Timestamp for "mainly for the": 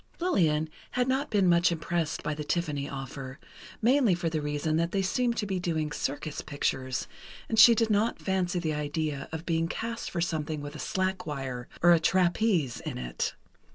3.83-4.41